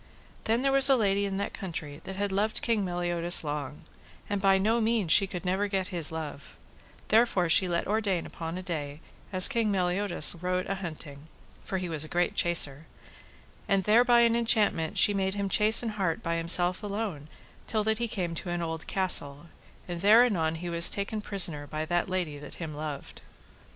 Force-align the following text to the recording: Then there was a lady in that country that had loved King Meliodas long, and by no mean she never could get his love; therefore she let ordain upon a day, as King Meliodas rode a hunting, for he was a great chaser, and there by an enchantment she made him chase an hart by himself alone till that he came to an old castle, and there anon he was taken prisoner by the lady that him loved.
Then 0.45 0.63
there 0.63 0.71
was 0.71 0.89
a 0.89 0.95
lady 0.95 1.25
in 1.25 1.37
that 1.37 1.53
country 1.53 2.01
that 2.05 2.15
had 2.15 2.31
loved 2.31 2.63
King 2.63 2.83
Meliodas 2.83 3.43
long, 3.43 3.83
and 4.31 4.41
by 4.41 4.57
no 4.57 4.81
mean 4.81 5.07
she 5.07 5.29
never 5.43 5.65
could 5.65 5.71
get 5.73 5.87
his 5.89 6.11
love; 6.11 6.57
therefore 7.09 7.49
she 7.49 7.67
let 7.67 7.85
ordain 7.85 8.25
upon 8.25 8.57
a 8.57 8.63
day, 8.63 8.99
as 9.31 9.47
King 9.47 9.69
Meliodas 9.71 10.33
rode 10.41 10.65
a 10.65 10.73
hunting, 10.73 11.27
for 11.63 11.77
he 11.77 11.87
was 11.87 12.03
a 12.03 12.07
great 12.07 12.33
chaser, 12.35 12.87
and 13.67 13.83
there 13.83 14.03
by 14.03 14.21
an 14.21 14.35
enchantment 14.35 14.97
she 14.97 15.13
made 15.13 15.35
him 15.35 15.49
chase 15.49 15.83
an 15.83 15.89
hart 15.89 16.23
by 16.23 16.35
himself 16.37 16.81
alone 16.81 17.27
till 17.67 17.83
that 17.83 17.99
he 17.99 18.07
came 18.07 18.33
to 18.33 18.49
an 18.49 18.63
old 18.63 18.87
castle, 18.87 19.49
and 19.87 20.01
there 20.01 20.23
anon 20.23 20.55
he 20.55 20.67
was 20.67 20.89
taken 20.89 21.21
prisoner 21.21 21.67
by 21.67 21.85
the 21.85 22.03
lady 22.07 22.39
that 22.39 22.55
him 22.55 22.73
loved. 22.73 23.21